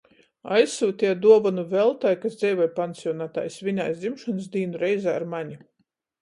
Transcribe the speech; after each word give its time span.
Aizsyuteju 0.53 1.17
duovonu 1.25 1.65
Veltai, 1.73 2.13
kas 2.23 2.37
dzeivoj 2.39 2.67
pansionatā 2.79 3.45
i 3.51 3.53
svinēs 3.57 4.01
dzimšonys 4.07 4.49
dīnu 4.57 4.83
reizē 4.87 5.13
ar 5.21 5.29
mani. 5.37 5.61